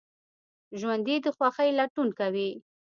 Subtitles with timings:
[0.79, 2.49] ژوندي د خوښۍ لټون کوي